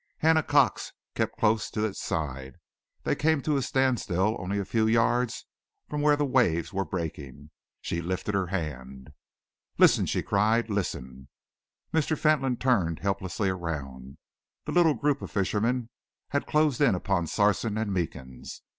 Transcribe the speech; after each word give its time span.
Hannah 0.17 0.41
Cox 0.41 0.93
kept 1.13 1.37
close 1.37 1.69
to 1.69 1.85
its 1.85 2.01
side. 2.01 2.55
They 3.03 3.13
came 3.13 3.39
to 3.43 3.55
a 3.55 3.61
standstill 3.61 4.35
only 4.39 4.57
a 4.57 4.65
few 4.65 4.87
yards 4.87 5.45
from 5.87 6.01
where 6.01 6.15
the 6.15 6.25
waves 6.25 6.73
were 6.73 6.85
breaking. 6.85 7.51
She 7.81 8.01
lifted 8.01 8.33
her 8.33 8.47
hand. 8.47 9.13
"Listen!" 9.77 10.07
she 10.07 10.23
cried. 10.23 10.71
"Listen!" 10.71 11.27
Mr. 11.93 12.17
Fentolin 12.17 12.57
turned 12.57 12.97
helplessly 13.01 13.49
around. 13.49 14.17
The 14.65 14.71
little 14.71 14.95
group 14.95 15.21
of 15.21 15.29
fishermen 15.29 15.89
had 16.29 16.47
closed 16.47 16.81
in 16.81 16.95
upon 16.95 17.27
Sarson 17.27 17.77
and 17.77 17.93
Meekins. 17.93 18.63